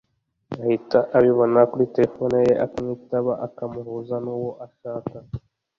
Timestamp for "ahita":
0.61-0.99